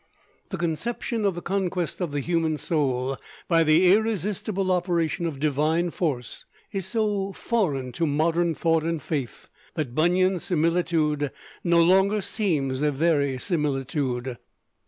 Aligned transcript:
The 0.49 0.57
conception 0.57 1.25
of 1.25 1.35
the 1.35 1.43
conquest 1.43 2.01
of 2.01 2.11
the 2.11 2.21
human 2.21 2.57
soul 2.57 3.17
by 3.47 3.61
the 3.63 3.93
irresistible 3.93 4.71
operation 4.71 5.27
of 5.27 5.39
divine 5.39 5.91
force 5.91 6.45
is 6.71 6.87
so 6.87 7.33
foreign 7.33 7.91
to 7.91 8.07
modern 8.07 8.55
thought 8.55 8.81
and 8.83 8.99
faith 8.99 9.47
that 9.75 9.93
Bunyan's 9.93 10.43
similitude 10.45 11.29
no 11.63 11.83
longer 11.83 12.19
seems 12.19 12.81
a 12.81 12.91
verisimilitude. 12.91 14.37